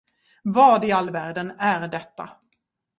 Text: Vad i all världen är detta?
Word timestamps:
Vad 0.43 0.83
i 0.85 0.91
all 0.91 1.09
världen 1.09 1.51
är 1.59 1.87
detta? 1.87 2.29